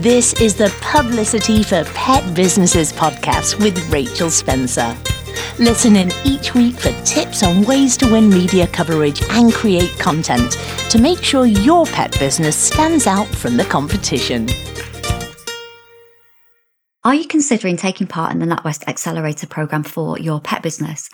[0.00, 4.96] This is the Publicity for Pet Businesses podcast with Rachel Spencer.
[5.58, 10.52] Listen in each week for tips on ways to win media coverage and create content
[10.88, 14.48] to make sure your pet business stands out from the competition.
[17.04, 21.10] Are you considering taking part in the NatWest Accelerator program for your pet business?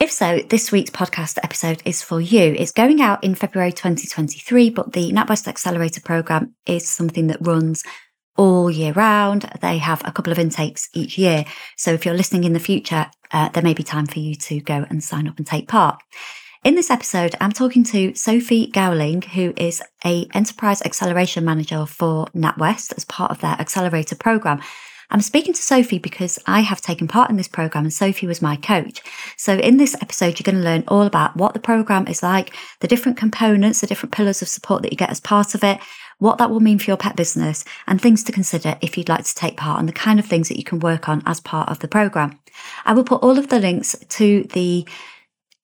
[0.00, 2.56] If so, this week's podcast episode is for you.
[2.58, 7.84] It's going out in February 2023, but the NatWest Accelerator program is something that runs
[8.34, 9.42] all year round.
[9.60, 11.44] They have a couple of intakes each year.
[11.76, 14.60] So if you're listening in the future, uh, there may be time for you to
[14.60, 16.00] go and sign up and take part.
[16.64, 22.24] In this episode, I'm talking to Sophie Gowling, who is a enterprise acceleration manager for
[22.28, 24.62] NatWest as part of their accelerator program.
[25.10, 28.40] I'm speaking to Sophie because I have taken part in this program and Sophie was
[28.40, 29.02] my coach.
[29.36, 32.54] So in this episode, you're going to learn all about what the program is like,
[32.78, 35.80] the different components, the different pillars of support that you get as part of it,
[36.18, 39.24] what that will mean for your pet business and things to consider if you'd like
[39.24, 41.68] to take part and the kind of things that you can work on as part
[41.68, 42.38] of the program.
[42.84, 44.86] I will put all of the links to the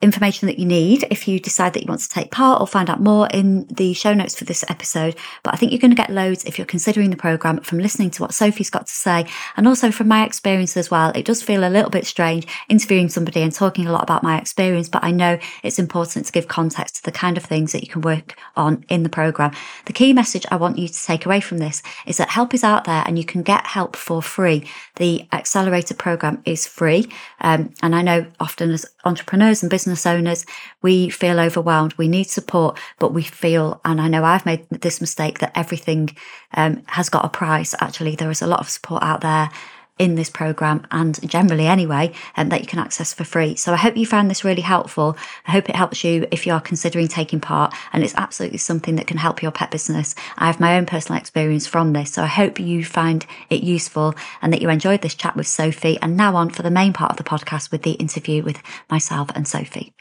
[0.03, 2.91] information that you need if you decide that you want to take part or find
[2.91, 5.17] out more in the show notes for this episode.
[5.43, 8.11] But I think you're going to get loads if you're considering the program from listening
[8.11, 9.27] to what Sophie's got to say.
[9.57, 13.09] And also from my experience as well, it does feel a little bit strange interviewing
[13.09, 16.47] somebody and talking a lot about my experience, but I know it's important to give
[16.47, 19.53] context to the kind of things that you can work on in the program.
[19.87, 22.65] The key message I want you to take away from this is that help is
[22.65, 24.69] out there and you can get help for free.
[24.97, 27.09] The accelerator program is free.
[27.41, 30.47] Um, and I know often as entrepreneurs and business business owners,
[30.83, 31.95] we feel overwhelmed.
[31.95, 36.11] We need support, but we feel, and I know I've made this mistake that everything
[36.55, 37.75] um, has got a price.
[37.81, 39.51] Actually, there is a lot of support out there
[39.99, 43.57] in this program and generally anyway, um, that you can access for free.
[43.57, 45.17] So I hope you found this really helpful.
[45.47, 48.97] I hope it helps you if you are considering taking part and it's absolutely something
[48.97, 50.15] that can help your pet business.
[50.37, 52.13] I have my own personal experience from this.
[52.13, 55.99] So I hope you find it useful and that you enjoyed this chat with Sophie
[56.03, 59.31] and now on for the main part of the podcast with the interview with myself
[59.35, 59.95] and Sophie.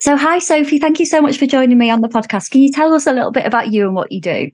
[0.00, 0.78] So, hi, Sophie.
[0.78, 2.50] Thank you so much for joining me on the podcast.
[2.50, 4.50] Can you tell us a little bit about you and what you do?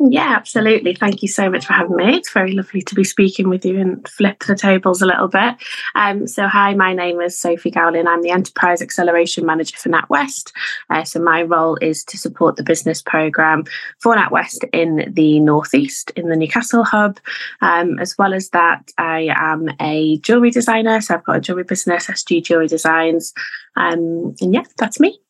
[0.00, 0.94] Yeah, absolutely.
[0.94, 2.16] Thank you so much for having me.
[2.16, 5.56] It's very lovely to be speaking with you and flip the tables a little bit.
[5.96, 8.06] Um, so, hi, my name is Sophie Gowling.
[8.06, 10.52] I'm the Enterprise Acceleration Manager for NatWest.
[10.88, 13.64] Uh, so, my role is to support the business programme
[13.98, 17.18] for NatWest in the Northeast, in the Newcastle hub.
[17.60, 21.00] Um, as well as that, I am a jewellery designer.
[21.00, 23.34] So, I've got a jewellery business, SG Jewellery Designs.
[23.74, 25.20] Um, and yeah, that's me.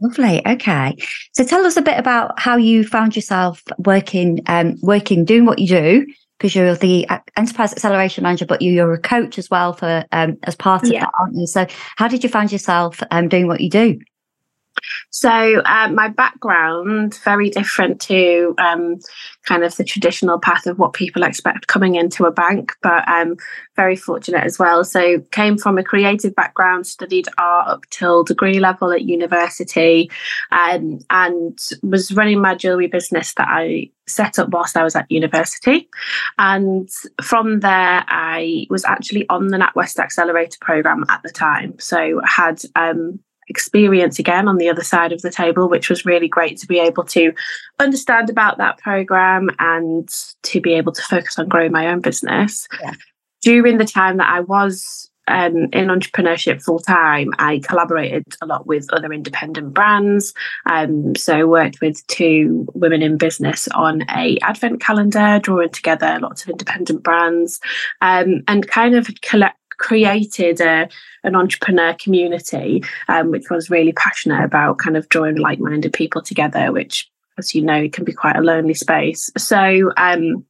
[0.00, 0.46] Lovely.
[0.46, 0.96] Okay.
[1.32, 5.58] So tell us a bit about how you found yourself working, um, working, doing what
[5.58, 6.06] you do,
[6.38, 10.38] because you're the uh, enterprise acceleration manager, but you're a coach as well for um,
[10.44, 11.00] as part of yeah.
[11.00, 11.46] that, aren't you?
[11.48, 11.66] So
[11.96, 13.98] how did you find yourself um, doing what you do?
[15.10, 18.96] So uh, my background very different to um,
[19.46, 23.32] kind of the traditional path of what people expect coming into a bank, but I'm
[23.32, 23.36] um,
[23.76, 24.84] very fortunate as well.
[24.84, 30.10] So came from a creative background, studied art up till degree level at university,
[30.52, 35.10] um, and was running my jewellery business that I set up whilst I was at
[35.10, 35.88] university.
[36.38, 36.88] And
[37.22, 41.78] from there, I was actually on the NatWest Accelerator program at the time.
[41.78, 46.28] So had um, experience again on the other side of the table, which was really
[46.28, 47.32] great to be able to
[47.78, 50.08] understand about that program and
[50.42, 52.68] to be able to focus on growing my own business.
[52.82, 52.92] Yeah.
[53.42, 58.66] During the time that I was um, in entrepreneurship full time, I collaborated a lot
[58.66, 60.34] with other independent brands.
[60.66, 66.42] Um, so worked with two women in business on a advent calendar, drawing together lots
[66.42, 67.60] of independent brands,
[68.00, 70.88] um, and kind of collect created a,
[71.24, 76.22] an entrepreneur community, um, which was really passionate about kind of drawing like minded people
[76.22, 79.30] together, which, as you know, can be quite a lonely space.
[79.36, 80.44] So, um,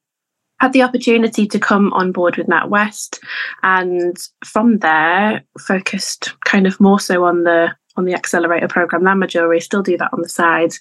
[0.60, 3.20] had the opportunity to come on board with NatWest,
[3.62, 9.18] and from there focused kind of more so on the on the accelerator program than
[9.18, 9.60] majority.
[9.60, 10.72] Still do that on the side,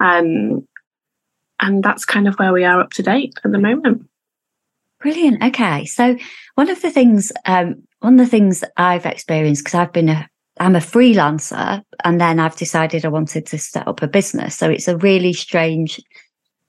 [0.00, 0.66] um,
[1.60, 4.08] and that's kind of where we are up to date at the moment.
[5.00, 5.42] Brilliant.
[5.42, 6.16] Okay, so
[6.56, 10.28] one of the things um, one of the things I've experienced because I've been a
[10.58, 14.56] I'm a freelancer and then I've decided I wanted to set up a business.
[14.56, 15.98] So it's a really strange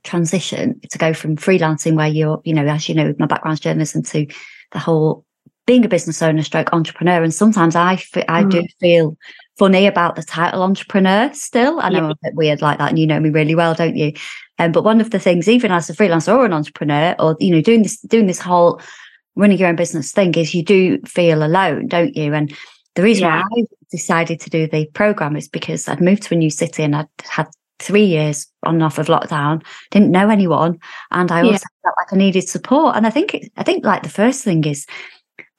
[0.03, 4.01] transition to go from freelancing where you're, you know, as you know, my background's journalism
[4.03, 4.27] to
[4.71, 5.25] the whole
[5.65, 7.21] being a business owner stroke entrepreneur.
[7.21, 8.51] And sometimes I, f- I mm.
[8.51, 9.17] do feel
[9.59, 11.79] funny about the title entrepreneur still.
[11.81, 12.03] I know yeah.
[12.05, 12.89] I'm a bit weird like that.
[12.89, 14.13] And you know me really well, don't you?
[14.57, 17.51] Um, but one of the things, even as a freelancer or an entrepreneur or, you
[17.51, 18.81] know, doing this, doing this whole
[19.35, 22.33] running your own business thing is you do feel alone, don't you?
[22.33, 22.55] And
[22.95, 23.43] the reason yeah.
[23.49, 26.83] why I decided to do the program is because I'd moved to a new city
[26.83, 27.47] and I'd had
[27.79, 30.79] three years on and off of lockdown, didn't know anyone,
[31.11, 31.83] and I also yeah.
[31.83, 32.95] felt like I needed support.
[32.95, 34.85] And I think it, I think like the first thing is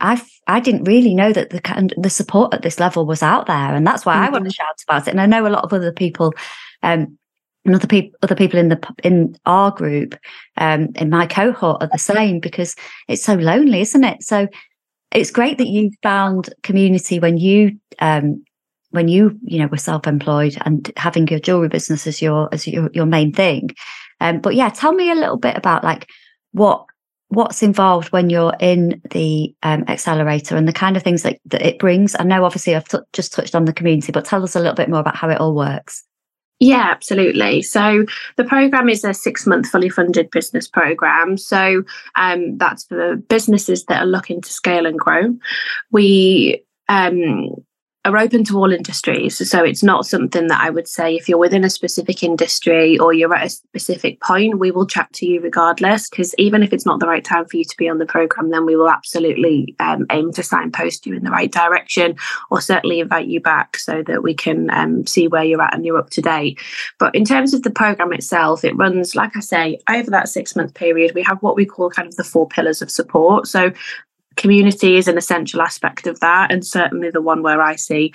[0.00, 3.74] I I didn't really know that the the support at this level was out there,
[3.74, 4.24] and that's why mm-hmm.
[4.24, 5.10] I want to shout about it.
[5.10, 6.34] And I know a lot of other people,
[6.82, 7.18] um,
[7.64, 10.16] and other people other people in the in our group,
[10.56, 12.74] um, in my cohort are the same because
[13.08, 14.22] it's so lonely, isn't it?
[14.22, 14.48] So
[15.12, 18.44] it's great that you found community when you um
[18.90, 22.90] when you you know were self-employed and having your jewelry business as your as your,
[22.92, 23.70] your main thing.
[24.20, 26.08] Um but yeah tell me a little bit about like
[26.52, 26.86] what
[27.28, 31.62] what's involved when you're in the um, accelerator and the kind of things that, that
[31.62, 32.14] it brings.
[32.18, 34.74] I know obviously i've t- just touched on the community but tell us a little
[34.74, 36.04] bit more about how it all works
[36.62, 37.60] yeah, absolutely.
[37.60, 38.06] So
[38.36, 41.36] the program is a six month fully funded business program.
[41.36, 41.82] So
[42.14, 45.36] um, that's for businesses that are looking to scale and grow.
[45.90, 47.56] We um,
[48.04, 49.48] are open to all industries.
[49.48, 53.12] So it's not something that I would say if you're within a specific industry or
[53.12, 56.10] you're at a specific point, we will chat to you regardless.
[56.10, 58.50] Because even if it's not the right time for you to be on the program,
[58.50, 62.16] then we will absolutely um, aim to signpost you in the right direction
[62.50, 65.86] or certainly invite you back so that we can um, see where you're at and
[65.86, 66.58] you're up to date.
[66.98, 70.56] But in terms of the program itself, it runs, like I say, over that six
[70.56, 73.46] month period, we have what we call kind of the four pillars of support.
[73.46, 73.72] So
[74.36, 76.50] community is an essential aspect of that.
[76.50, 78.12] And certainly the one where i see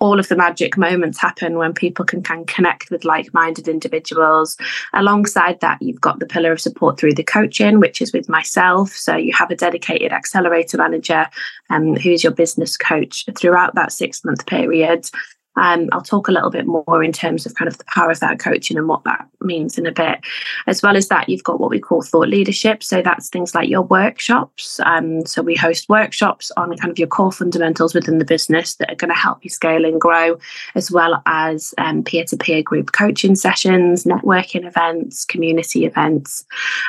[0.00, 4.56] all of the magic moments happen when people can, can connect with like-minded individuals.
[4.94, 8.90] Alongside that you've got the pillar of support through the coaching which is with myself.
[8.90, 11.26] So you have a dedicated accelerator manager
[11.68, 15.10] um, who's your business coach throughout that six month period
[15.56, 18.20] um, I'll talk a little bit more in terms of kind of the power of
[18.20, 20.20] that coaching and what that means in a bit.
[20.66, 22.82] As well as that, you've got what we call thought leadership.
[22.82, 24.78] So that's things like your workshops.
[24.80, 28.92] Um, so we host workshops on kind of your core fundamentals within the business that
[28.92, 30.38] are going to help you scale and grow,
[30.74, 31.74] as well as
[32.04, 36.44] peer to peer group coaching sessions, networking events, community events.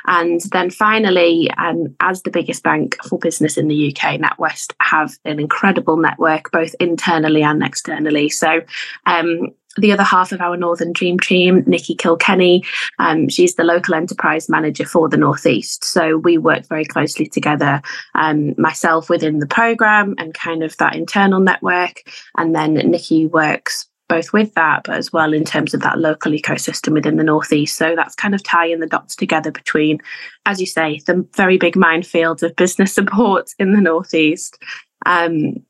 [0.06, 5.18] And then finally, um, as the biggest bank for business in the UK, NatWest have
[5.26, 8.30] an incredible network both internally and externally.
[8.30, 8.66] So so
[9.06, 12.64] um, the other half of our Northern Dream Team, Nikki Kilkenny,
[13.00, 15.86] um, she's the local enterprise manager for the Northeast.
[15.86, 17.82] So we work very closely together,
[18.16, 22.04] um, myself within the program and kind of that internal network.
[22.38, 26.34] And then Nikki works both with that, but as well in terms of that local
[26.34, 27.78] ecosystem within the Northeast.
[27.78, 30.00] So that's kind of tying the dots together between,
[30.46, 34.62] as you say, the very big minefield of business support in the Northeast.
[35.06, 35.64] Um,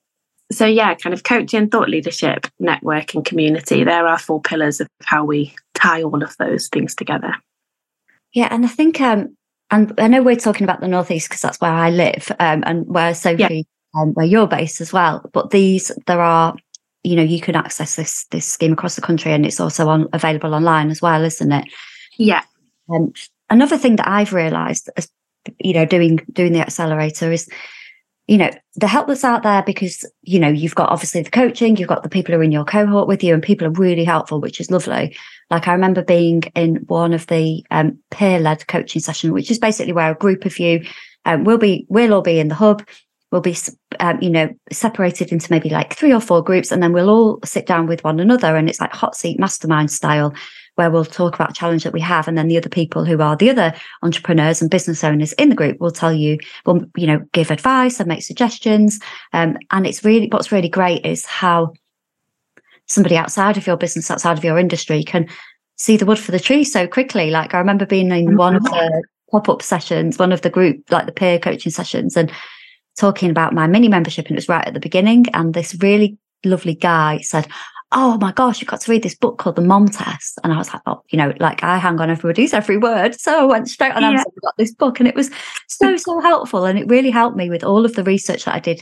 [0.52, 4.88] so yeah kind of coaching thought leadership network and community there are four pillars of
[5.04, 7.34] how we tie all of those things together.
[8.34, 9.36] Yeah and i think um
[9.72, 12.88] and i know we're talking about the northeast because that's where i live um, and
[12.88, 13.66] where sophie
[13.96, 14.02] yeah.
[14.02, 16.56] um, where you're based as well but these there are
[17.04, 20.08] you know you can access this this scheme across the country and it's also on
[20.14, 21.66] available online as well isn't it?
[22.18, 22.44] Yeah.
[22.94, 23.14] Um,
[23.50, 25.08] another thing that i've realized as
[25.60, 27.50] you know doing doing the accelerator is
[28.32, 31.76] you know, the help that's out there because, you know, you've got obviously the coaching,
[31.76, 34.06] you've got the people who are in your cohort with you, and people are really
[34.06, 35.18] helpful, which is lovely.
[35.50, 39.92] Like I remember being in one of the um, peer-led coaching session, which is basically
[39.92, 40.86] where a group of you
[41.26, 42.88] um, will be, we'll all be in the hub,
[43.34, 43.58] we'll be,
[44.00, 47.40] um, you know, separated into maybe like three or four groups, and then we'll all
[47.44, 50.34] sit down with one another, and it's like hot seat mastermind style,
[50.76, 53.36] where we'll talk about challenge that we have and then the other people who are
[53.36, 53.74] the other
[54.04, 58.00] entrepreneurs and business owners in the group will tell you will you know give advice
[58.00, 59.00] and make suggestions.
[59.34, 61.74] Um, and it's really what's really great is how
[62.88, 65.28] somebody outside of your business outside of your industry can
[65.76, 67.32] see the wood for the tree so quickly.
[67.32, 71.06] Like i remember being in one of the pop-up sessions one of the group like
[71.06, 72.32] the peer coaching sessions and
[72.98, 76.18] talking about my mini membership and it was right at the beginning and this really
[76.44, 77.48] lovely guy said
[77.92, 80.40] oh my gosh, you've got to read this book called The Mom Test.
[80.44, 83.20] And I was like, oh, you know, like I hang on everybody's every word.
[83.20, 85.30] So I went straight on Amazon and got this book and it was
[85.68, 86.66] so, so helpful.
[86.66, 88.82] And it really helped me with all of the research that I did,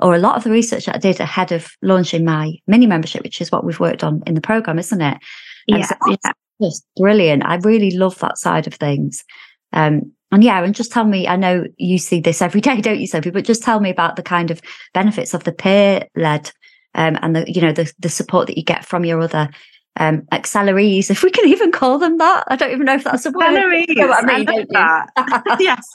[0.00, 3.22] or a lot of the research that I did ahead of launching my mini membership,
[3.22, 5.18] which is what we've worked on in the program, isn't it?
[5.66, 5.86] Yeah.
[5.86, 6.32] So yeah.
[6.60, 7.46] Just brilliant.
[7.46, 9.24] I really love that side of things.
[9.72, 13.00] Um, and yeah, and just tell me, I know you see this every day, don't
[13.00, 13.30] you, Sophie?
[13.30, 14.60] But just tell me about the kind of
[14.92, 16.50] benefits of the peer led
[16.94, 19.50] um, and the you know the the support that you get from your other
[19.96, 22.44] um, acceleries, if we can even call them that.
[22.48, 23.44] I don't even know if that's a word.
[23.44, 23.86] Acceleries.
[23.88, 25.56] You know I mean, I that.
[25.60, 25.86] yes.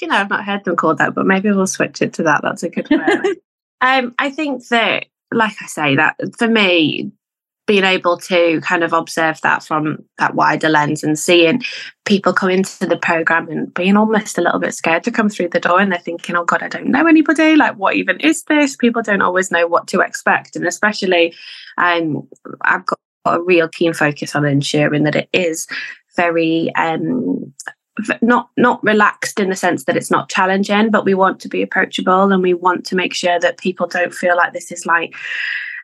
[0.00, 2.40] You know, I've not heard them called that, but maybe we'll switch it to that.
[2.42, 3.36] That's a good word.
[3.82, 7.12] um, I think that, like I say, that for me,
[7.72, 11.62] being able to kind of observe that from that wider lens and seeing
[12.04, 15.48] people come into the program and being almost a little bit scared to come through
[15.48, 15.80] the door.
[15.80, 17.56] And they're thinking oh god i don't know anybody.
[17.56, 18.76] Like what even is this?
[18.76, 20.54] People don't always know what to expect.
[20.54, 21.34] And especially
[21.78, 22.28] um,
[22.60, 25.66] i've got a real keen focus on ensuring that it is
[26.14, 27.54] very um,
[28.20, 31.62] not not relaxed in the sense that it's not challenging, but we want to be
[31.62, 35.14] approachable and we want to make sure that people don't feel like this is like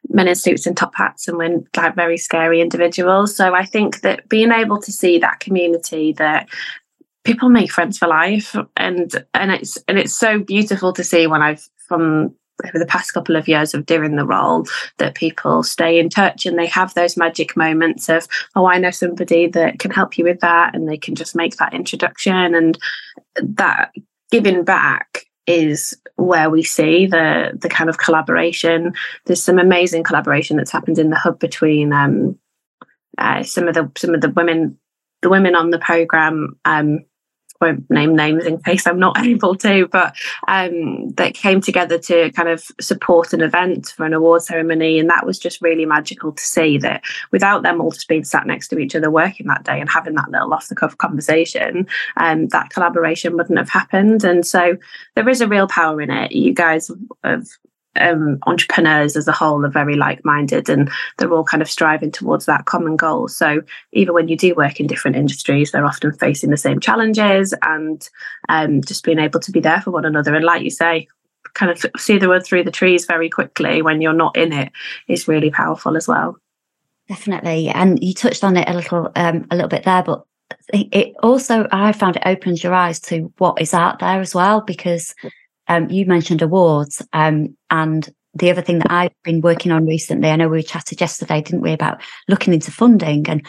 [0.09, 3.35] men in suits and top hats and we're like very scary individuals.
[3.35, 6.49] So I think that being able to see that community that
[7.25, 11.43] people make friends for life and and it's and it's so beautiful to see when
[11.43, 14.67] I've from over the past couple of years of doing the role
[14.99, 18.27] that people stay in touch and they have those magic moments of
[18.57, 21.57] oh i know somebody that can help you with that and they can just make
[21.57, 22.79] that introduction and
[23.41, 23.93] that
[24.33, 28.93] giving back is where we see the the kind of collaboration.
[29.25, 32.39] There's some amazing collaboration that's happened in the hub between um,
[33.17, 34.79] uh, some of the some of the women
[35.23, 37.01] the women on the program um,
[37.61, 40.15] won't name names in case I'm not able to, but
[40.47, 44.99] um, that came together to kind of support an event for an award ceremony.
[44.99, 48.47] And that was just really magical to see that without them all just being sat
[48.47, 51.87] next to each other working that day and having that little off the cuff conversation,
[52.17, 54.25] um, that collaboration wouldn't have happened.
[54.25, 54.77] And so
[55.15, 56.33] there is a real power in it.
[56.33, 56.91] You guys
[57.25, 57.49] have
[58.01, 62.47] um, entrepreneurs as a whole are very like-minded and they're all kind of striving towards
[62.47, 63.29] that common goal.
[63.29, 63.63] So
[63.93, 68.09] even when you do work in different industries they're often facing the same challenges and
[68.49, 70.35] um, just being able to be there for one another.
[70.35, 71.09] And like you say
[71.55, 74.71] kind of see the wood through the trees very quickly when you're not in it
[75.09, 76.37] is really powerful as well.
[77.09, 77.69] Definitely.
[77.69, 80.25] And you touched on it a little um, a little bit there but
[80.73, 84.61] it also i found it opens your eyes to what is out there as well
[84.61, 85.15] because
[85.69, 90.31] um, you mentioned awards, um, and the other thing that I've been working on recently,
[90.31, 93.47] I know we chatted yesterday, didn't we, about looking into funding and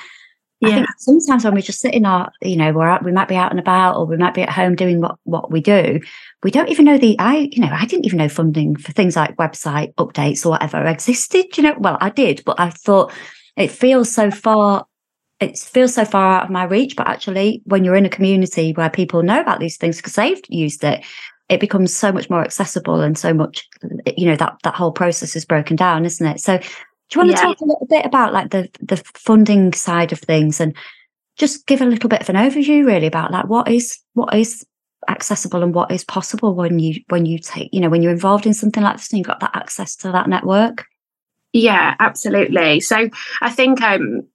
[0.62, 0.70] yeah.
[0.70, 3.30] I think sometimes when we just sit in our, you know, we're out, we might
[3.30, 6.02] be out and about or we might be at home doing what, what we do.
[6.44, 9.16] We don't even know the, I, you know, I didn't even know funding for things
[9.16, 13.14] like website updates or whatever existed, you know, well, I did, but I thought
[13.56, 14.86] it feels so far,
[15.40, 16.98] it feels so far out of my reach.
[16.98, 20.42] But actually, when you're in a community where people know about these things because they've
[20.50, 21.06] used it,
[21.50, 23.68] it becomes so much more accessible and so much
[24.16, 26.40] you know that that whole process is broken down isn't it?
[26.40, 26.64] So do
[27.14, 27.36] you want yeah.
[27.38, 30.76] to talk a little bit about like the the funding side of things and
[31.38, 34.66] just give a little bit of an overview really about like what is what is
[35.08, 38.46] accessible and what is possible when you when you take you know when you're involved
[38.46, 40.86] in something like this and you've got that access to that network?
[41.52, 42.80] Yeah absolutely.
[42.80, 43.10] So
[43.42, 44.28] i think um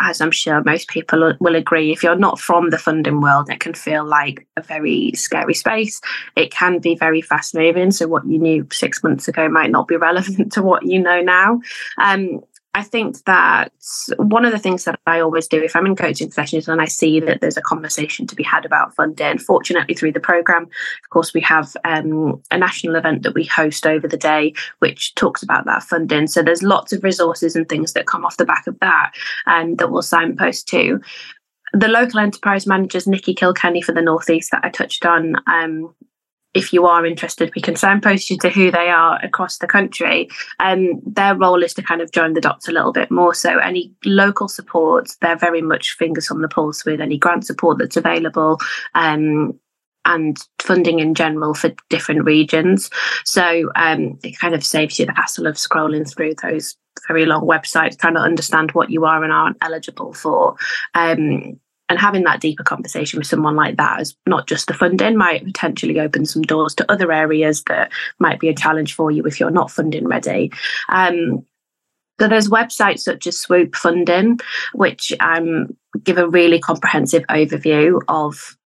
[0.00, 3.60] as I'm sure most people will agree, if you're not from the funding world, it
[3.60, 6.00] can feel like a very scary space.
[6.36, 7.90] It can be very fast moving.
[7.90, 11.20] So, what you knew six months ago might not be relevant to what you know
[11.20, 11.60] now.
[11.98, 12.40] Um,
[12.74, 13.72] I think that
[14.18, 16.84] one of the things that I always do if I'm in coaching sessions and I
[16.84, 21.10] see that there's a conversation to be had about funding, fortunately through the program, of
[21.10, 25.42] course, we have um, a national event that we host over the day, which talks
[25.42, 26.26] about that funding.
[26.26, 29.12] So there's lots of resources and things that come off the back of that
[29.46, 31.00] and um, that we'll signpost to.
[31.72, 35.94] The local enterprise managers, Nikki Kilkenny for the Northeast, that I touched on, um,
[36.54, 40.28] if you are interested, we can signpost you to who they are across the country.
[40.60, 43.34] Um, their role is to kind of join the dots a little bit more.
[43.34, 47.78] So any local support, they're very much fingers on the pulse with any grant support
[47.78, 48.58] that's available.
[48.94, 49.58] Um,
[50.04, 52.88] and funding in general for different regions.
[53.26, 56.76] So um, it kind of saves you the hassle of scrolling through those
[57.06, 60.56] very long websites, trying to understand what you are and aren't eligible for.
[60.94, 65.16] Um, and having that deeper conversation with someone like that as not just the funding
[65.16, 69.24] might potentially open some doors to other areas that might be a challenge for you
[69.24, 70.52] if you're not funding ready.
[70.88, 71.44] Um,
[72.20, 74.40] so there's websites such as swoop funding
[74.74, 78.56] which um, give a really comprehensive overview of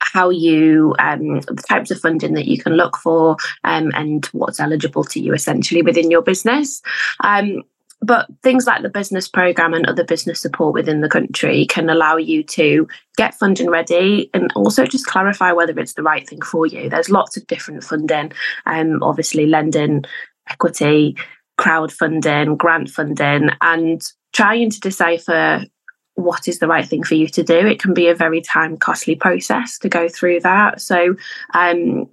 [0.00, 4.60] how you um, the types of funding that you can look for um, and what's
[4.60, 6.80] eligible to you essentially within your business.
[7.24, 7.62] Um,
[8.06, 12.16] but things like the business program and other business support within the country can allow
[12.16, 12.86] you to
[13.16, 16.88] get funding ready and also just clarify whether it's the right thing for you.
[16.88, 18.32] There's lots of different funding,
[18.64, 20.04] um, obviously lending,
[20.48, 21.16] equity,
[21.58, 24.00] crowdfunding, grant funding, and
[24.32, 25.64] trying to decipher
[26.14, 27.66] what is the right thing for you to do.
[27.66, 30.80] It can be a very time costly process to go through that.
[30.80, 31.16] So,
[31.54, 32.08] um,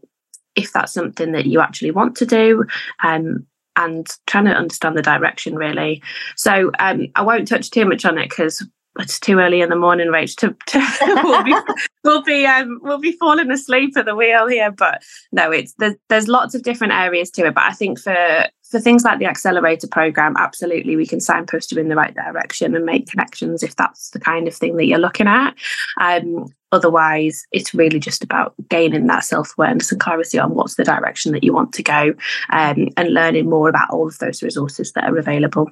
[0.55, 2.65] if that's something that you actually want to do,
[3.03, 3.45] um,
[3.75, 6.01] and trying to understand the direction really.
[6.35, 8.65] So um, I won't touch too much on it because
[8.99, 10.35] it's too early in the morning, Rach.
[10.37, 11.55] To, to we'll be
[12.03, 14.71] we'll be um, we'll be falling asleep at the wheel here.
[14.71, 17.55] But no, it's there's, there's lots of different areas to it.
[17.55, 21.79] But I think for for things like the accelerator program, absolutely we can signpost you
[21.79, 24.99] in the right direction and make connections if that's the kind of thing that you're
[24.99, 25.55] looking at.
[26.01, 30.83] Um, otherwise, it's really just about gaining that self awareness and clarity on what's the
[30.83, 32.13] direction that you want to go
[32.49, 35.69] um, and learning more about all of those resources that are available.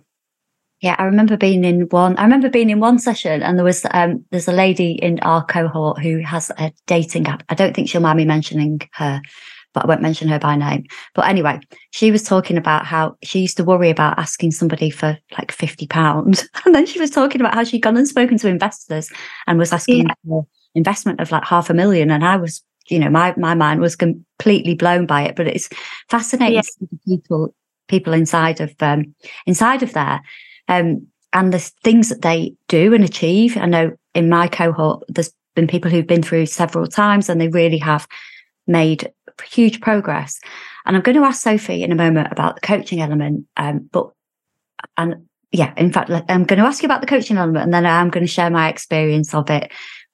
[0.82, 2.18] Yeah, I remember being in one.
[2.18, 5.46] I remember being in one session, and there was um, there's a lady in our
[5.46, 7.44] cohort who has a dating app.
[7.50, 9.22] I don't think she'll mind me mentioning her,
[9.76, 10.88] but I won't mention her by name.
[11.14, 11.60] But anyway,
[11.92, 15.86] she was talking about how she used to worry about asking somebody for like fifty
[15.86, 19.12] pounds, and then she was talking about how she'd gone and spoken to investors
[19.46, 20.14] and was asking yeah.
[20.28, 23.82] for investment of like half a million, and I was, you know, my my mind
[23.82, 25.36] was completely blown by it.
[25.36, 25.70] But it's
[26.10, 26.98] fascinating yeah.
[27.08, 27.54] people
[27.88, 29.14] people inside of um,
[29.46, 30.22] inside of there
[30.68, 33.58] um, and the things that they do and achieve.
[33.58, 37.48] I know in my cohort, there's been people who've been through several times and they
[37.48, 38.08] really have
[38.68, 39.12] made
[39.46, 40.40] huge progress.
[40.86, 43.46] And I'm going to ask Sophie in a moment about the coaching element.
[43.58, 44.12] Um, but,
[44.98, 47.86] and yeah, in fact, I'm going to ask you about the coaching element and then
[47.86, 49.72] I'm going to share my experience of it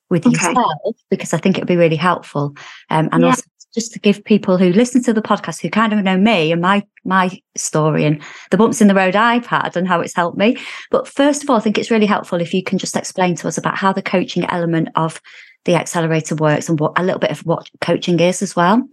[0.09, 0.33] with okay.
[0.33, 2.55] yourself because I think it would be really helpful.
[2.89, 3.29] Um, and yeah.
[3.29, 3.43] also
[3.73, 6.61] just to give people who listen to the podcast who kind of know me and
[6.61, 8.21] my my story and
[8.51, 10.57] the bumps in the road I've had and how it's helped me.
[10.91, 13.47] But first of all, I think it's really helpful if you can just explain to
[13.47, 15.21] us about how the coaching element of
[15.65, 18.87] the accelerator works and what a little bit of what coaching is as well.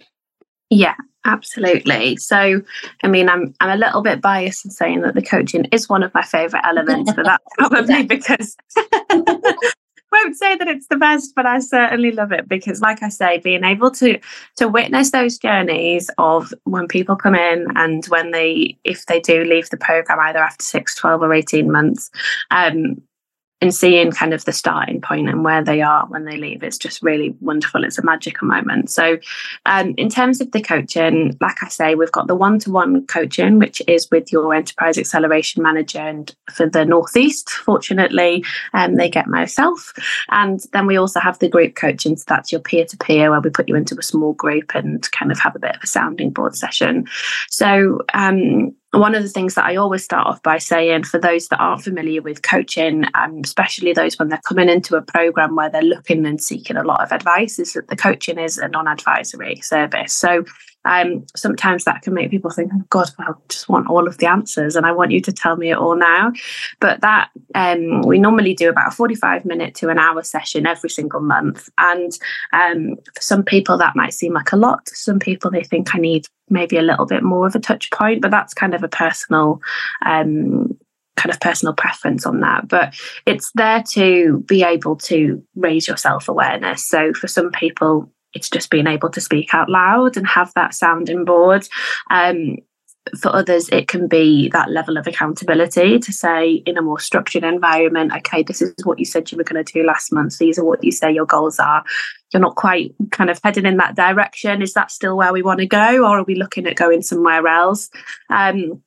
[0.71, 2.17] Yeah, absolutely.
[2.17, 2.63] So,
[3.03, 6.03] I mean, I'm I'm a little bit biased in saying that the coaching is one
[6.03, 8.57] of my favorite elements, but that's probably because
[10.15, 13.39] won't say that it's the best, but I certainly love it because, like I say,
[13.39, 14.19] being able to
[14.57, 19.45] to witness those journeys of when people come in and when they, if they do
[19.45, 22.11] leave the program either after six, 12 or 18 months,
[22.51, 23.03] um,
[23.65, 26.63] and seeing kind of the starting point and where they are when they leave.
[26.63, 27.83] It's just really wonderful.
[27.83, 28.91] It's a magical moment.
[28.91, 29.17] So
[29.65, 33.81] um, in terms of the coaching like i say we've got the one-to-one coaching which
[33.89, 38.45] is with your enterprise acceleration manager and for the northeast fortunately
[38.75, 39.95] um, they get myself.
[40.29, 42.17] And then we also have the group coaching.
[42.17, 45.39] So that's your peer-to-peer where we put you into a small group and kind of
[45.39, 47.07] have a bit of a sounding board session.
[47.49, 51.49] So um, one of the things that I always start off by saying for those
[51.49, 55.71] that aren't familiar with coaching, um, especially those when they're coming into a program where
[55.71, 58.89] they're looking and seeking a lot of advice, is that the coaching is a non
[58.89, 60.13] advisory service.
[60.13, 60.45] So
[60.85, 64.27] um, sometimes that can make people think, oh God, I just want all of the
[64.27, 66.33] answers and I want you to tell me it all now.
[66.81, 70.91] But that um, we normally do about a 45 minute to an hour session every
[70.91, 71.69] single month.
[71.79, 72.13] And
[72.53, 74.89] um, for some people, that might seem like a lot.
[74.89, 78.21] Some people, they think I need maybe a little bit more of a touch point,
[78.21, 79.61] but that's kind of a personal
[80.05, 80.77] um,
[81.17, 82.69] kind of personal preference on that.
[82.69, 82.95] But
[83.25, 86.87] it's there to be able to raise your self awareness.
[86.87, 90.75] So for some people, it's just being able to speak out loud and have that
[90.75, 91.67] sounding board.
[92.11, 92.59] Um,
[93.21, 97.45] for others, it can be that level of accountability to say in a more structured
[97.45, 100.39] environment, okay, this is what you said you were going to do last month.
[100.39, 101.85] These are what you say your goals are.
[102.33, 104.63] You're not quite kind of heading in that direction.
[104.63, 107.47] Is that still where we want to go, or are we looking at going somewhere
[107.47, 107.91] else?
[108.31, 108.83] Um,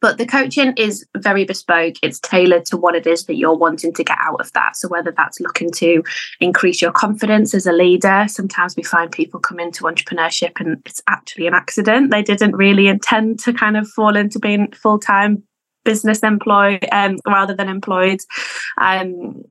[0.00, 1.96] but the coaching is very bespoke.
[2.02, 4.76] It's tailored to what it is that you're wanting to get out of that.
[4.76, 6.02] So, whether that's looking to
[6.40, 11.02] increase your confidence as a leader, sometimes we find people come into entrepreneurship and it's
[11.08, 12.10] actually an accident.
[12.10, 15.42] They didn't really intend to kind of fall into being full time
[15.84, 18.20] business employed um, rather than employed.
[18.78, 19.44] Um,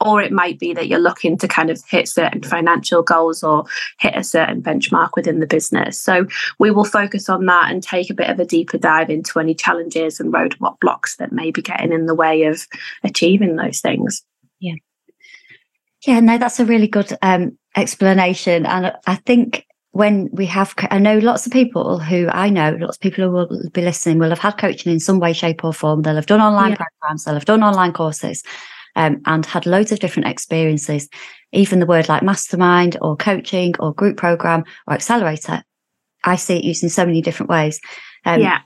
[0.00, 3.64] or it might be that you're looking to kind of hit certain financial goals or
[3.98, 6.00] hit a certain benchmark within the business.
[6.00, 6.26] So
[6.58, 9.54] we will focus on that and take a bit of a deeper dive into any
[9.54, 12.66] challenges and roadblock blocks that may be getting in the way of
[13.04, 14.22] achieving those things.
[14.58, 14.74] Yeah.
[16.06, 18.64] Yeah, no, that's a really good um, explanation.
[18.64, 22.96] And I think when we have, I know lots of people who I know, lots
[22.96, 25.74] of people who will be listening will have had coaching in some way, shape, or
[25.74, 26.00] form.
[26.00, 26.76] They'll have done online yeah.
[26.76, 28.42] programs, they'll have done online courses
[28.96, 31.08] um, and had loads of different experiences.
[31.52, 35.62] Even the word like mastermind or coaching or group program or accelerator,
[36.24, 37.80] I see it used in so many different ways.
[38.24, 38.60] Um, yeah.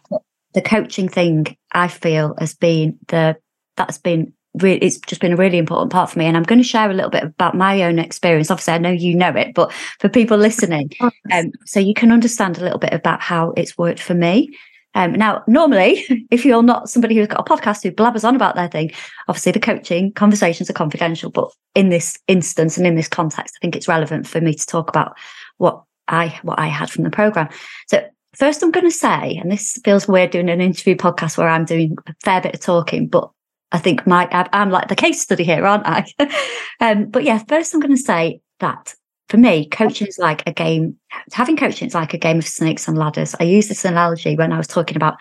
[0.55, 3.37] The coaching thing I feel has been the
[3.77, 6.61] that's been really it's just been a really important part for me and i'm going
[6.61, 9.53] to share a little bit about my own experience obviously i know you know it
[9.55, 10.91] but for people listening
[11.33, 14.49] um, so you can understand a little bit about how it's worked for me
[14.94, 18.54] um, now, normally, if you're not somebody who's got a podcast who blabbers on about
[18.54, 18.92] their thing,
[19.28, 21.30] obviously the coaching conversations are confidential.
[21.30, 24.66] But in this instance and in this context, I think it's relevant for me to
[24.66, 25.16] talk about
[25.59, 27.48] what I what I had from the program.
[27.88, 31.48] So first, I'm going to say, and this feels weird doing an interview podcast where
[31.48, 33.30] I'm doing a fair bit of talking, but
[33.72, 36.07] I think my I'm like the case study here, aren't I?
[36.80, 38.94] um, but yeah, first I'm going to say that
[39.29, 40.97] for me, coaching is like a game.
[41.33, 43.35] Having coaching is like a game of snakes and ladders.
[43.41, 45.17] I use this analogy when I was talking about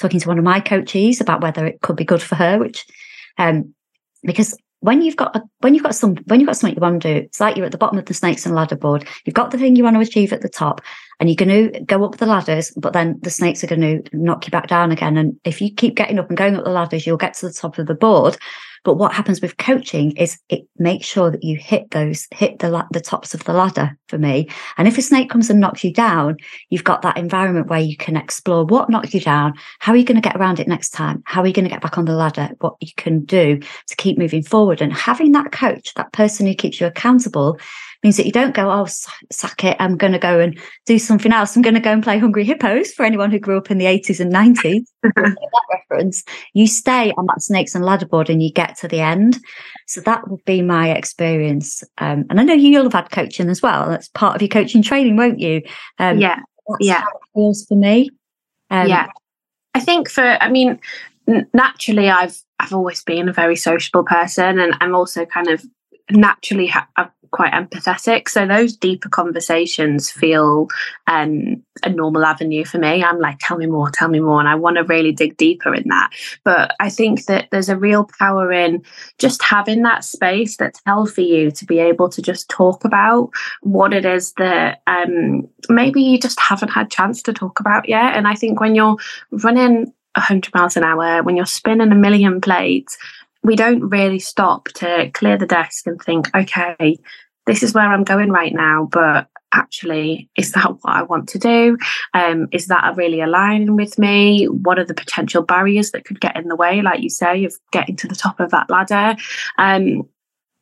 [0.00, 2.84] talking to one of my coaches about whether it could be good for her, which
[3.38, 3.74] um,
[4.22, 7.00] because when you've got a, when you've got some when you've got something you want
[7.02, 9.08] to do, it's like you're at the bottom of the snakes and ladder board.
[9.24, 10.82] You've got the thing you want to achieve at the top,
[11.18, 14.02] and you're going to go up the ladders, but then the snakes are going to
[14.12, 15.16] knock you back down again.
[15.16, 17.52] And if you keep getting up and going up the ladders, you'll get to the
[17.52, 18.36] top of the board.
[18.84, 22.84] But what happens with coaching is it makes sure that you hit those, hit the
[22.90, 24.48] the tops of the ladder for me.
[24.76, 26.36] And if a snake comes and knocks you down,
[26.70, 29.54] you've got that environment where you can explore what knocked you down.
[29.80, 31.22] How are you going to get around it next time?
[31.24, 32.50] How are you going to get back on the ladder?
[32.60, 36.54] What you can do to keep moving forward and having that coach, that person who
[36.54, 37.58] keeps you accountable
[38.04, 38.86] means that you don't go, oh,
[39.32, 39.76] sack it.
[39.80, 41.56] I'm going to go and do something else.
[41.56, 43.86] I'm going to go and play Hungry Hippos for anyone who grew up in the
[43.86, 44.84] 80s and 90s.
[45.02, 45.36] that
[45.72, 46.22] reference.
[46.52, 49.40] You stay on that snakes and ladder board and you get to the end.
[49.86, 51.82] So that would be my experience.
[51.98, 53.88] Um, and I know you'll have had coaching as well.
[53.88, 55.62] That's part of your coaching training, won't you?
[55.98, 56.40] Um, yeah.
[56.80, 57.04] yeah.
[57.34, 58.10] feels for me.
[58.70, 59.08] Um, yeah.
[59.74, 60.78] I think for, I mean,
[61.26, 65.64] naturally, I've I've always been a very sociable person, and I'm also kind of
[66.10, 68.28] naturally ha- I've quite empathetic.
[68.28, 70.68] So those deeper conversations feel
[71.06, 73.02] um, a normal avenue for me.
[73.02, 74.38] I'm like, tell me more, tell me more.
[74.38, 76.10] And I want to really dig deeper in that.
[76.44, 78.84] But I think that there's a real power in
[79.18, 83.30] just having that space that's healthy for you to be able to just talk about
[83.62, 88.16] what it is that um, maybe you just haven't had chance to talk about yet.
[88.16, 88.96] And I think when you're
[89.30, 92.98] running 100 miles an hour, when you're spinning a million plates,
[93.42, 96.98] we don't really stop to clear the desk and think, okay,
[97.46, 101.38] this is where I'm going right now, but actually, is that what I want to
[101.38, 101.78] do?
[102.12, 104.46] Um, is that really aligning with me?
[104.46, 107.54] What are the potential barriers that could get in the way, like you say, of
[107.72, 109.16] getting to the top of that ladder?
[109.58, 110.08] Um,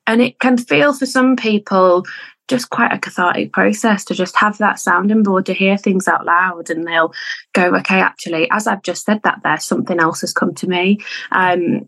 [0.06, 2.04] and it can feel for some people
[2.48, 6.26] just quite a cathartic process to just have that sounding board to hear things out
[6.26, 7.12] loud and they'll
[7.54, 10.98] go okay actually as i've just said that there something else has come to me
[11.30, 11.86] um,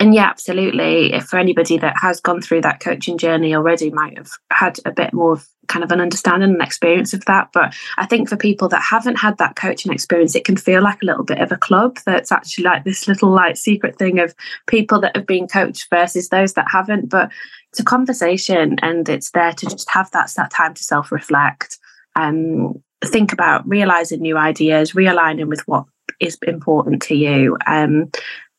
[0.00, 1.12] and yeah, absolutely.
[1.12, 4.92] If for anybody that has gone through that coaching journey already, might have had a
[4.92, 7.48] bit more of kind of an understanding and experience of that.
[7.52, 11.02] But I think for people that haven't had that coaching experience, it can feel like
[11.02, 14.34] a little bit of a club that's actually like this little like secret thing of
[14.66, 17.08] people that have been coached versus those that haven't.
[17.10, 17.30] But
[17.70, 21.78] it's a conversation and it's there to just have that, that time to self reflect
[22.14, 25.84] and um, think about realizing new ideas, realigning with what
[26.20, 27.56] is important to you.
[27.66, 28.10] Um,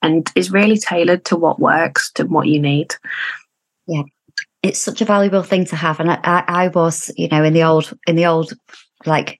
[0.01, 2.95] and is really tailored to what works to what you need.
[3.87, 4.03] Yeah,
[4.63, 5.99] it's such a valuable thing to have.
[5.99, 8.53] And I, I, I was, you know, in the old, in the old,
[9.05, 9.39] like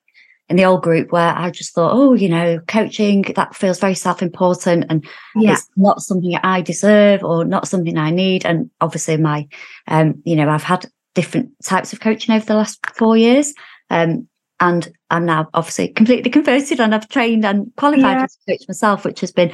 [0.50, 3.94] in the old group where I just thought, oh, you know, coaching that feels very
[3.94, 5.54] self-important and yeah.
[5.54, 8.46] it's not something I deserve or not something I need.
[8.46, 9.48] And obviously, my,
[9.88, 13.54] um, you know, I've had different types of coaching over the last four years.
[13.92, 14.28] Um,
[14.60, 18.24] and I'm now obviously completely converted and I've trained and qualified yeah.
[18.24, 19.52] as a coach myself, which has been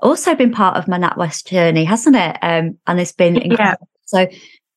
[0.00, 2.36] also been part of my NatWest journey, hasn't it?
[2.42, 3.88] Um, and it's been incredible.
[4.12, 4.26] Yeah.
[4.28, 4.36] So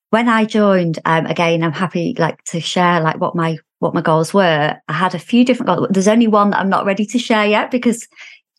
[0.10, 4.02] when I joined, um, again, I'm happy like to share like what my what my
[4.02, 4.76] goals were.
[4.88, 5.88] I had a few different goals.
[5.92, 8.08] There's only one that I'm not ready to share yet because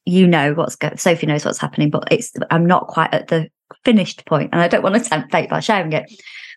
[0.07, 3.49] you know what's go- Sophie knows what's happening, but it's I'm not quite at the
[3.85, 6.11] finished point, and I don't want to tempt fate by sharing it.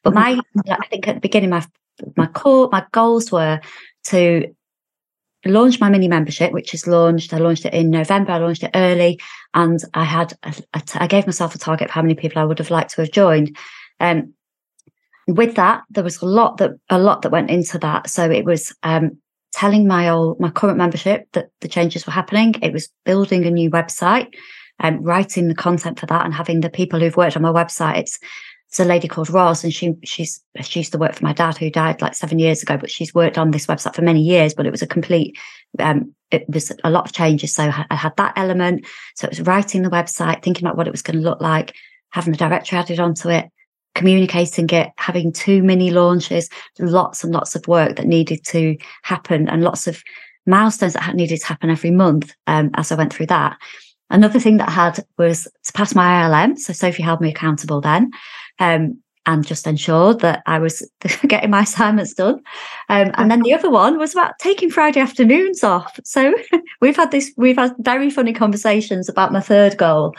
[0.04, 0.40] But my,
[0.70, 1.66] I think at the beginning, my
[2.18, 3.60] my core, my goals were
[4.08, 4.54] to
[5.50, 7.34] launched my mini membership, which is launched.
[7.34, 8.32] I launched it in November.
[8.32, 9.20] I launched it early,
[9.54, 12.42] and I had a, a t- I gave myself a target of how many people
[12.42, 13.58] I would have liked to have joined.
[14.00, 14.34] Um,
[15.28, 18.10] with that, there was a lot that a lot that went into that.
[18.10, 19.18] So it was um,
[19.54, 22.56] telling my old my current membership that the changes were happening.
[22.62, 24.34] It was building a new website
[24.80, 27.98] and writing the content for that and having the people who've worked on my website.
[27.98, 28.20] It's
[28.74, 31.58] it's a lady called Ross, and she she's she used to work for my dad,
[31.58, 32.76] who died like seven years ago.
[32.76, 34.56] But she's worked on this website for many years.
[34.56, 35.38] But it was a complete,
[35.78, 37.54] um, it was a lot of changes.
[37.54, 38.88] So I had that element.
[39.14, 41.76] So it was writing the website, thinking about what it was going to look like,
[42.10, 43.46] having the directory added onto it,
[43.94, 49.48] communicating it, having two mini launches, lots and lots of work that needed to happen,
[49.50, 50.02] and lots of
[50.48, 53.56] milestones that needed to happen every month um, as I went through that.
[54.10, 56.58] Another thing that I had was to pass my ILM.
[56.58, 58.12] So Sophie held me accountable then
[58.60, 60.88] um, and just ensured that I was
[61.28, 62.42] getting my assignments done.
[62.90, 66.00] Um, and then the other one was about taking Friday afternoons off.
[66.04, 66.34] So
[66.82, 70.16] we've had this, we've had very funny conversations about my third goal.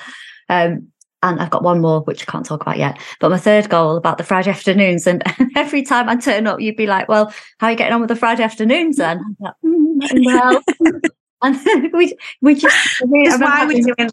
[0.49, 0.88] Um,
[1.23, 2.99] and I've got one more, which I can't talk about yet.
[3.18, 5.07] But my third goal about the Friday afternoons.
[5.07, 5.23] And
[5.57, 8.09] every time I turn up, you'd be like, well, how are you getting on with
[8.09, 9.20] the Friday afternoons then?
[9.40, 10.62] Like, mm, well,
[11.42, 14.12] and we, we just, why we doing this?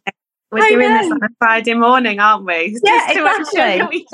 [0.52, 0.98] We're I doing know.
[1.02, 2.78] this on a Friday morning, aren't we?
[2.84, 4.06] Yeah, exactly.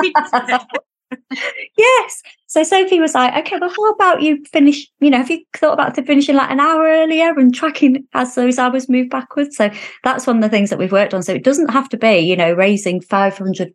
[1.78, 2.22] yes.
[2.48, 4.88] So Sophie was like, okay, well, how about you finish?
[5.00, 8.60] You know, have you thought about finishing like an hour earlier and tracking as those
[8.60, 9.56] hours move backwards?
[9.56, 9.72] So
[10.04, 11.24] that's one of the things that we've worked on.
[11.24, 13.74] So it doesn't have to be, you know, raising 500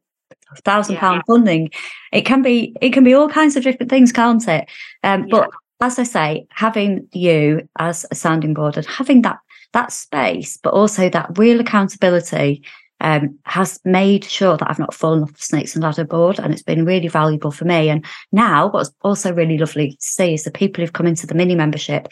[0.65, 1.71] thousand pound funding.
[2.13, 4.69] It can be it can be all kinds of different things, can't it?
[5.03, 5.27] Um, yeah.
[5.31, 9.39] But as I say, having you as a sounding board and having that
[9.73, 12.63] that space, but also that real accountability
[13.01, 16.53] um, has made sure that I've not fallen off the snakes and ladder board, and
[16.53, 17.91] it's been really valuable for me.
[17.91, 21.35] And now, what's also really lovely to see is the people who've come into the
[21.35, 22.09] mini membership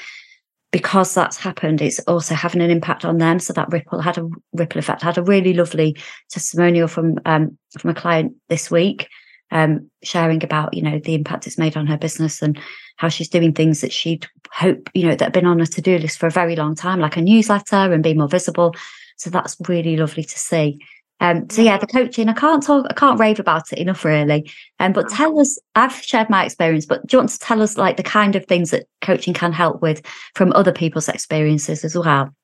[0.73, 3.39] because that's happened, it's also having an impact on them.
[3.39, 5.03] So that ripple had a ripple effect.
[5.03, 5.97] I had a really lovely
[6.29, 9.09] testimonial from um, from a client this week,
[9.51, 12.59] um, sharing about you know the impact it's made on her business and
[12.97, 15.81] how she's doing things that she'd hope you know that have been on her to
[15.81, 18.75] do list for a very long time, like a newsletter and be more visible.
[19.17, 20.81] So that's really lovely to see.
[21.21, 24.51] Um, so yeah, the coaching, I can't talk, I can't rave about it enough really.
[24.79, 27.77] Um, but tell us, I've shared my experience, but do you want to tell us
[27.77, 30.01] like the kind of things that coaching can help with
[30.35, 32.35] from other people's experiences as well?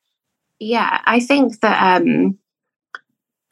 [0.58, 2.38] Yeah, I think that um,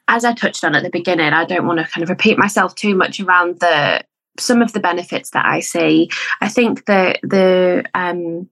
[0.07, 2.75] as I touched on at the beginning, I don't want to kind of repeat myself
[2.75, 4.03] too much around the
[4.37, 6.09] some of the benefits that I see.
[6.41, 8.49] I think that the um,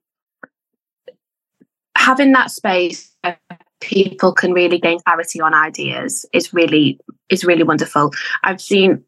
[1.98, 3.14] having that space
[3.82, 8.12] people can really gain clarity on ideas is really is really wonderful.
[8.44, 9.04] I've seen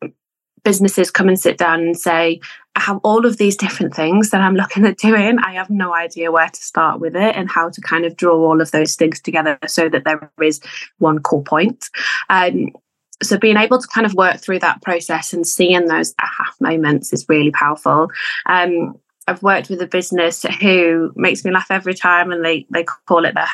[0.66, 2.42] businesses come and sit down and say,
[2.76, 5.40] I have all of these different things that I'm looking at doing.
[5.40, 8.36] I have no idea where to start with it and how to kind of draw
[8.36, 10.60] all of those things together so that there is
[10.98, 11.90] one core point.
[12.30, 12.72] Um,
[13.24, 17.14] so being able to kind of work through that process and seeing those aha moments
[17.14, 18.10] is really powerful.
[18.46, 18.96] Um,
[19.28, 23.26] I've worked with a business who makes me laugh every time, and they they call
[23.26, 23.48] it their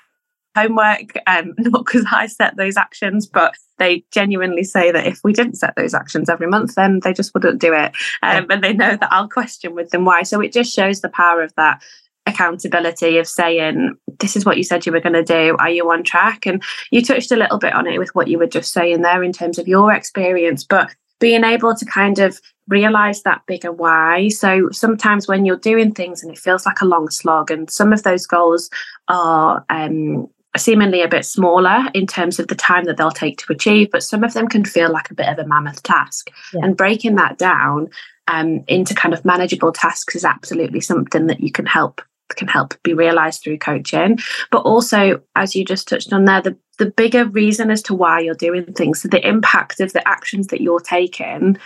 [0.55, 5.33] homework, um, not because I set those actions, but they genuinely say that if we
[5.33, 7.93] didn't set those actions every month, then they just wouldn't do it.
[8.21, 10.23] Um, and they know that I'll question with them why.
[10.23, 11.81] So it just shows the power of that
[12.27, 15.55] accountability of saying, this is what you said you were going to do.
[15.59, 16.45] Are you on track?
[16.45, 16.61] And
[16.91, 19.33] you touched a little bit on it with what you were just saying there in
[19.33, 24.27] terms of your experience, but being able to kind of realize that bigger why.
[24.29, 27.93] So sometimes when you're doing things and it feels like a long slog, and some
[27.93, 28.69] of those goals
[29.07, 33.53] are um, seemingly a bit smaller in terms of the time that they'll take to
[33.53, 36.29] achieve, but some of them can feel like a bit of a mammoth task.
[36.53, 36.65] Yeah.
[36.65, 37.89] And breaking that down
[38.27, 42.01] um, into kind of manageable tasks is absolutely something that you can help
[42.35, 44.17] can help be realized through coaching.
[44.51, 48.21] But also, as you just touched on there, the the bigger reason as to why
[48.21, 51.57] you're doing things, so the impact of the actions that you're taking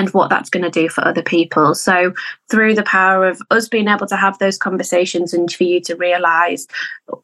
[0.00, 1.74] and what that's going to do for other people.
[1.74, 2.12] So,
[2.50, 5.94] through the power of us being able to have those conversations and for you to
[5.94, 6.66] realize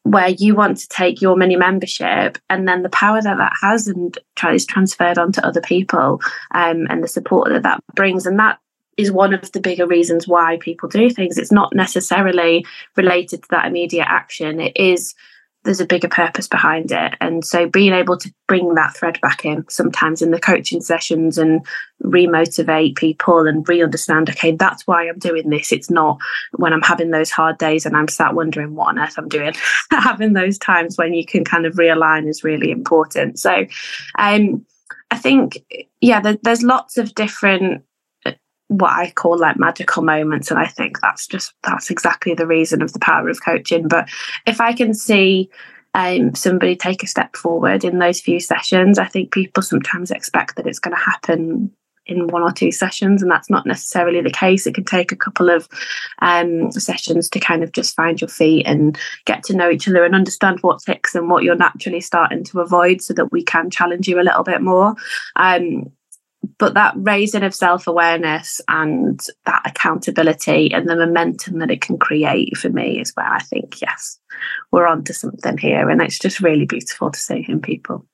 [0.03, 3.87] where you want to take your mini membership, and then the power that that has
[3.87, 8.25] and try is transferred onto other people um, and the support that that brings.
[8.25, 8.59] And that
[8.95, 11.37] is one of the bigger reasons why people do things.
[11.37, 15.15] It's not necessarily related to that immediate action, it is
[15.67, 17.13] there's a bigger purpose behind it.
[17.19, 21.37] And so being able to bring that thread back in sometimes in the coaching sessions
[21.37, 21.59] and
[22.01, 25.73] remotivate people and re-understand, okay, that's why I'm doing this.
[25.73, 26.19] It's not
[26.53, 29.53] when I'm having those hard days and I'm sat wondering what on earth I'm doing.
[29.91, 33.37] having those times when you can kind of realign is really important.
[33.37, 33.65] So
[34.17, 34.65] um
[35.11, 35.65] I think
[35.99, 37.83] yeah, there, there's lots of different
[38.67, 40.51] what I call like magical moments.
[40.51, 43.87] And I think that's just that's exactly the reason of the power of coaching.
[43.87, 44.09] But
[44.45, 45.49] if I can see
[45.93, 50.55] um, somebody take a step forward in those few sessions, I think people sometimes expect
[50.55, 51.71] that it's going to happen
[52.07, 54.65] in one or two sessions, and that's not necessarily the case.
[54.65, 55.67] It can take a couple of
[56.19, 60.03] um, sessions to kind of just find your feet and get to know each other
[60.03, 63.69] and understand what ticks and what you're naturally starting to avoid so that we can
[63.69, 64.95] challenge you a little bit more.
[65.35, 65.91] Um,
[66.59, 72.57] but that raising of self-awareness and that accountability and the momentum that it can create
[72.57, 74.19] for me is where I think yes
[74.71, 78.05] we're onto something here and it's just really beautiful to see in people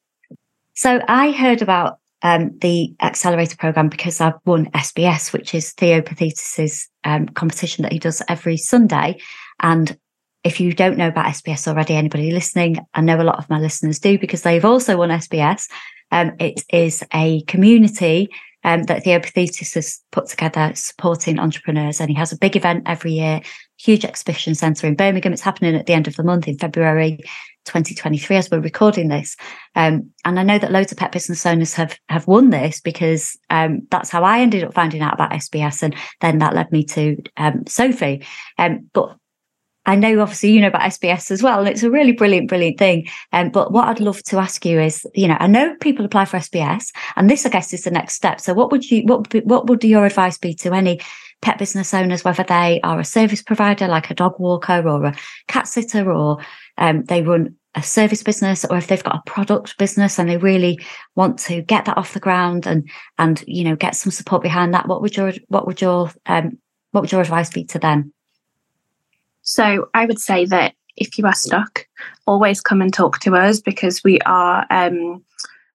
[0.74, 6.02] so I heard about um, the accelerator program because I've won SBS, which is Theo
[6.02, 9.20] Paphitis's um, competition that he does every Sunday.
[9.60, 9.98] And
[10.44, 13.60] if you don't know about SBS already, anybody listening, I know a lot of my
[13.60, 15.68] listeners do because they've also won SBS.
[16.14, 18.30] Um, it is a community
[18.64, 22.00] um, that Theo Paphitis has put together supporting entrepreneurs.
[22.00, 23.42] And he has a big event every year,
[23.78, 25.34] huge exhibition centre in Birmingham.
[25.34, 27.18] It's happening at the end of the month in February
[27.66, 29.36] 2023 as we're recording this.
[29.76, 33.38] Um, and I know that loads of pet business owners have have won this because
[33.50, 35.82] um, that's how I ended up finding out about SBS.
[35.82, 38.26] And then that led me to um, Sophie.
[38.58, 39.18] Um, but
[39.86, 42.78] I know obviously you know about SBS as well, and it's a really brilliant, brilliant
[42.78, 43.08] thing.
[43.34, 46.26] Um, but what I'd love to ask you is, you know, I know people apply
[46.26, 48.40] for SBS, and this, I guess, is the next step.
[48.40, 51.02] So, what would you, what, what would your advice be to any
[51.42, 55.16] pet business owners, whether they are a service provider like a dog walker or a
[55.48, 56.38] cat sitter, or
[56.78, 60.38] um, they run a service business or if they've got a product business and they
[60.38, 60.80] really
[61.16, 64.74] want to get that off the ground and and you know get some support behind
[64.74, 66.58] that what would your what would your um
[66.92, 68.14] what would your advice be to them
[69.44, 71.88] so i would say that if you are stuck
[72.28, 75.24] always come and talk to us because we are um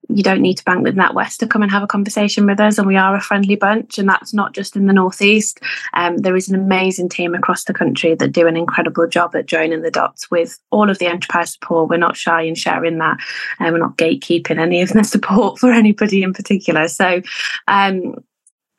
[0.09, 2.78] you don't need to bank with NatWest to come and have a conversation with us.
[2.78, 5.61] And we are a friendly bunch, and that's not just in the Northeast.
[5.94, 9.46] Um, there is an amazing team across the country that do an incredible job at
[9.46, 11.90] joining the dots with all of the enterprise support.
[11.90, 13.18] We're not shy in sharing that,
[13.59, 16.88] and we're not gatekeeping any of the support for anybody in particular.
[16.88, 17.20] So
[17.66, 18.14] um,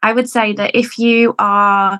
[0.01, 1.99] I would say that if you are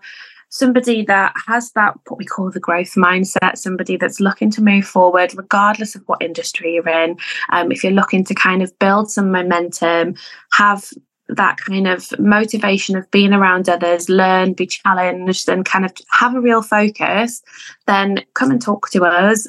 [0.50, 4.86] somebody that has that what we call the growth mindset somebody that's looking to move
[4.86, 7.18] forward regardless of what industry you're in
[7.52, 10.16] um, if you're looking to kind of build some momentum
[10.52, 10.90] have
[11.30, 16.36] that kind of motivation of being around others, learn, be challenged, and kind of have
[16.36, 17.42] a real focus,
[17.86, 19.48] then come and talk to us.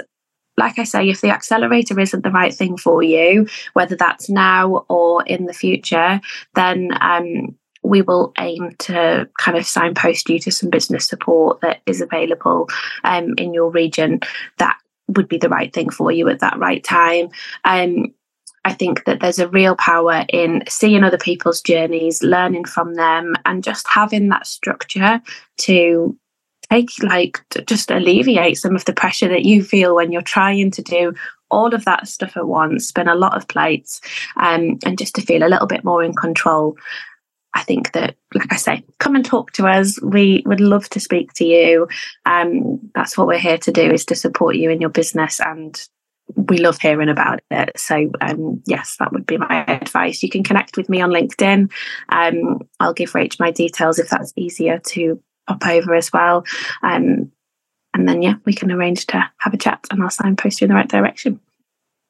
[0.57, 4.85] Like I say, if the accelerator isn't the right thing for you, whether that's now
[4.89, 6.21] or in the future,
[6.55, 11.81] then um, we will aim to kind of signpost you to some business support that
[11.87, 12.69] is available
[13.05, 14.21] um, in your region
[14.59, 14.77] that
[15.17, 17.31] would be the right thing for you at that right time.
[17.65, 18.15] Um,
[18.65, 23.35] I think that there's a real power in seeing other people's journeys, learning from them,
[23.47, 25.21] and just having that structure
[25.59, 26.17] to
[26.71, 30.71] take, like, to just alleviate some of the pressure that you feel when you're trying
[30.73, 31.15] to do
[31.51, 34.01] all of that stuff at once, spin a lot of plates,
[34.37, 36.77] um, and just to feel a little bit more in control.
[37.55, 40.01] I think that, like I say, come and talk to us.
[40.03, 41.89] We would love to speak to you.
[42.27, 45.81] Um, that's what we're here to do is to support you in your business and
[46.37, 47.73] we love hearing about it.
[47.77, 50.23] So um, yes, that would be my advice.
[50.23, 51.71] You can connect with me on LinkedIn.
[52.11, 56.45] Um, I'll give Rach my details if that's easier to pop over as well.
[56.83, 57.33] Um,
[57.95, 60.69] and then yeah, we can arrange to have a chat and I'll signpost you in
[60.69, 61.41] the right direction.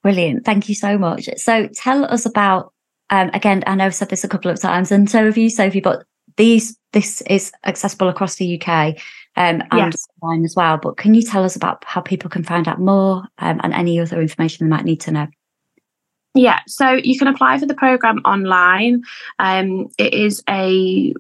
[0.03, 0.44] Brilliant.
[0.44, 1.29] Thank you so much.
[1.37, 2.72] So tell us about
[3.10, 5.50] um, again, I know I've said this a couple of times, and so have you,
[5.50, 5.80] Sophie.
[5.80, 6.04] But
[6.36, 8.96] these this is accessible across the UK
[9.36, 10.06] um, and yes.
[10.22, 10.78] online as well.
[10.78, 14.00] But can you tell us about how people can find out more um, and any
[14.00, 15.28] other information they might need to know?
[16.34, 19.02] Yeah, so you can apply for the program online.
[19.40, 21.12] Um, it is a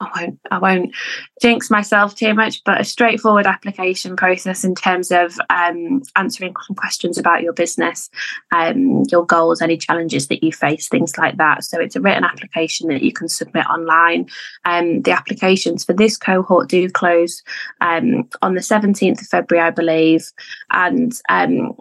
[0.00, 0.94] I won't I won't
[1.42, 7.18] jinx myself too much, but a straightforward application process in terms of um, answering questions
[7.18, 8.08] about your business,
[8.54, 11.64] um, your goals, any challenges that you face, things like that.
[11.64, 14.28] So it's a written application that you can submit online.
[14.64, 17.42] Um, the applications for this cohort do close
[17.80, 20.30] um, on the 17th of February, I believe,
[20.70, 21.76] and um,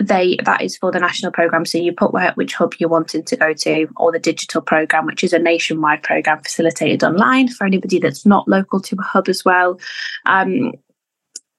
[0.00, 1.64] they that is for the national program.
[1.64, 5.06] So you put where, which hub you're wanting to go to or the digital program
[5.06, 9.28] which is a nationwide program facilitated online for anybody that's not local to a hub
[9.28, 9.78] as well.
[10.26, 10.72] Um,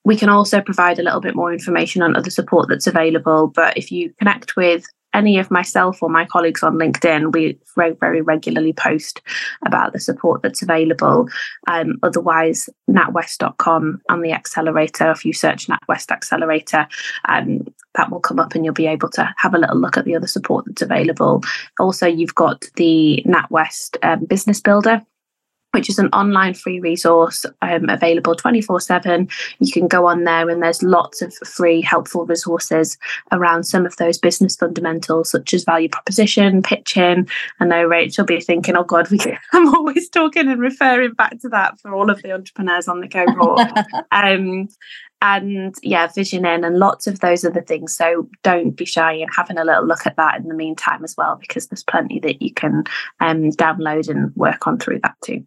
[0.03, 3.77] we can also provide a little bit more information on other support that's available but
[3.77, 8.21] if you connect with any of myself or my colleagues on LinkedIn, we very, very
[8.21, 9.21] regularly post
[9.65, 11.27] about the support that's available.
[11.67, 16.87] Um, otherwise, natwest.com and the accelerator, if you search NatWest Accelerator,
[17.25, 20.05] um, that will come up and you'll be able to have a little look at
[20.05, 21.41] the other support that's available.
[21.79, 25.01] Also, you've got the NatWest um, Business Builder,
[25.71, 29.27] which is an online free resource um, available 24 7.
[29.59, 32.97] You can go on there and there's lots of free helpful resources
[33.31, 37.27] around some of those business fundamentals, such as value proposition, pitching.
[37.59, 39.19] I know Rachel will be thinking, oh God, we,
[39.53, 43.07] I'm always talking and referring back to that for all of the entrepreneurs on the
[43.07, 43.61] cohort.
[44.11, 44.67] um,
[45.21, 47.95] and yeah, visioning and lots of those other things.
[47.95, 51.15] So don't be shy and having a little look at that in the meantime as
[51.15, 52.83] well, because there's plenty that you can
[53.19, 55.45] um, download and work on through that too.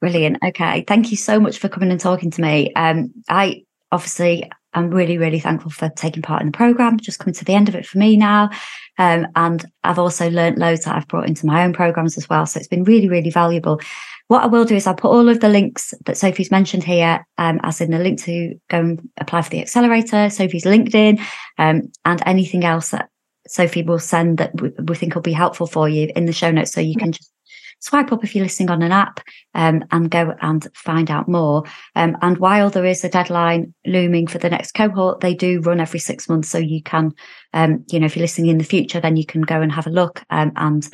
[0.00, 0.38] Brilliant.
[0.44, 0.84] Okay.
[0.86, 2.72] Thank you so much for coming and talking to me.
[2.74, 6.98] Um, I obviously I'm really, really thankful for taking part in the program.
[6.98, 8.50] Just coming to the end of it for me now.
[8.98, 12.46] Um, and I've also learned loads that I've brought into my own programs as well.
[12.46, 13.80] So it's been really, really valuable.
[14.28, 17.26] What I will do is I'll put all of the links that Sophie's mentioned here,
[17.36, 21.20] um, as in the link to go and apply for the accelerator, Sophie's LinkedIn,
[21.58, 23.08] um, and anything else that
[23.48, 26.52] Sophie will send that we, we think will be helpful for you in the show
[26.52, 26.72] notes.
[26.72, 27.32] So you can just
[27.80, 29.20] swipe up if you're listening on an app
[29.54, 31.64] um, and go and find out more.
[31.96, 35.80] Um, and while there is a deadline looming for the next cohort, they do run
[35.80, 36.48] every six months.
[36.48, 37.12] So you can,
[37.52, 39.86] um, you know, if you're listening in the future, then you can go and have
[39.86, 40.88] a look um, and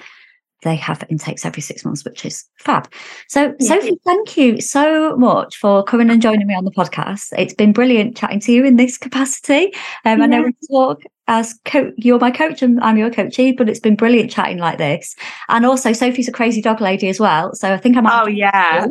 [0.62, 2.90] they have intakes every six months, which is fab.
[3.28, 3.68] So, yeah.
[3.68, 7.32] Sophie, thank you so much for coming and joining me on the podcast.
[7.36, 9.72] It's been brilliant chatting to you in this capacity.
[10.04, 10.24] Um, yeah.
[10.24, 13.80] I know we talk as co- you're my coach and I'm your coachee, but it's
[13.80, 15.14] been brilliant chatting like this.
[15.48, 17.54] And also, Sophie's a crazy dog lady as well.
[17.54, 18.22] So I think I might.
[18.22, 18.86] Oh, yeah.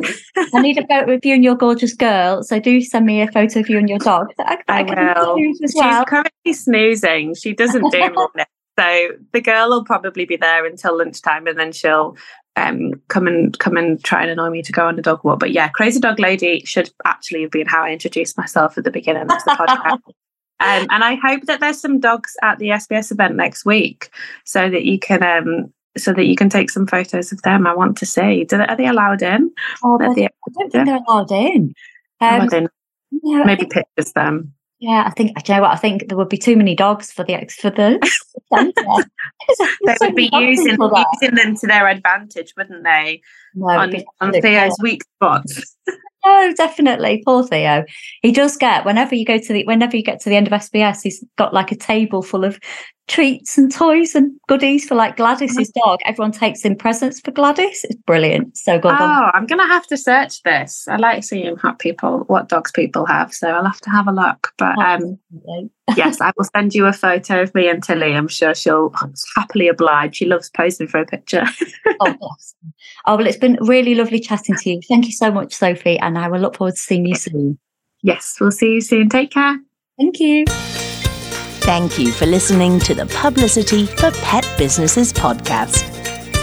[0.54, 2.42] I need a photo of you and your gorgeous girl.
[2.42, 4.28] So do send me a photo of you and your dog.
[4.38, 5.36] I, I, I will.
[5.60, 6.04] She's well.
[6.04, 7.34] currently snoozing.
[7.34, 8.46] She doesn't do morning.
[8.78, 12.16] So the girl will probably be there until lunchtime and then she'll
[12.56, 15.40] um, come and come and try and annoy me to go on a dog walk.
[15.40, 18.90] But yeah, Crazy Dog Lady should actually have been how I introduced myself at the
[18.90, 19.98] beginning of the podcast.
[20.58, 24.08] Um, and I hope that there's some dogs at the SBS event next week,
[24.46, 27.66] so that you can um, so that you can take some photos of them.
[27.66, 28.44] I want to see.
[28.44, 29.52] Do they, are they allowed in?
[29.84, 31.74] Oh, they, I don't think they're allowed in.
[32.22, 32.68] Um, oh,
[33.22, 34.54] yeah, maybe pictures them.
[34.78, 35.42] Yeah, I think.
[35.42, 35.72] Do you know what?
[35.72, 37.98] I think there would be too many dogs for the for the.
[39.86, 43.22] they would be using using them to their advantage, wouldn't they?
[43.54, 45.76] No, on, on Theo's weak spots.
[46.28, 47.22] Oh, definitely.
[47.24, 47.84] Poor Theo.
[48.20, 50.52] He does get whenever you go to the whenever you get to the end of
[50.52, 52.58] SBS, he's got like a table full of
[53.08, 56.00] treats and toys and goodies for like Gladys's dog.
[56.04, 57.84] Everyone takes in presents for Gladys.
[57.84, 58.56] It's brilliant.
[58.56, 58.94] So good.
[58.98, 60.86] Oh, I'm gonna have to search this.
[60.88, 64.12] I like seeing what people what dogs people have, so I'll have to have a
[64.12, 64.52] look.
[64.58, 65.18] But um
[65.96, 68.14] yes, I will send you a photo of me and Tilly.
[68.14, 68.92] I'm sure she'll
[69.36, 70.16] happily oblige.
[70.16, 71.44] She loves posing for a picture.
[72.00, 72.54] oh, yes.
[73.06, 74.80] oh, well, it's been really lovely chatting to you.
[74.88, 77.58] Thank you so much, Sophie, and I will look forward to seeing you soon.
[78.02, 79.08] Yes, we'll see you soon.
[79.08, 79.58] Take care.
[79.98, 80.44] Thank you.
[81.66, 85.82] Thank you for listening to the Publicity for Pet Businesses podcast.